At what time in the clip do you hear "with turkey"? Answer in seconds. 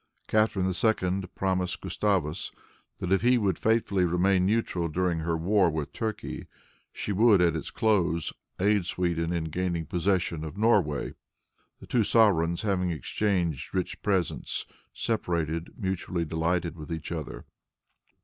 5.69-6.47